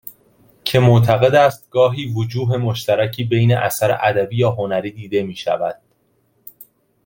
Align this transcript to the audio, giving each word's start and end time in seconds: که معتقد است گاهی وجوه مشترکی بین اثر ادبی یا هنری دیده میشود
که 0.63 0.79
معتقد 0.79 1.35
است 1.35 1.69
گاهی 1.69 2.13
وجوه 2.13 2.57
مشترکی 2.57 3.23
بین 3.23 3.57
اثر 3.57 3.97
ادبی 4.01 4.37
یا 4.37 4.51
هنری 4.51 4.91
دیده 4.91 5.23
میشود 5.23 5.81